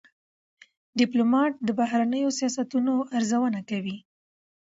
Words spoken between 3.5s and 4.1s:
کوي.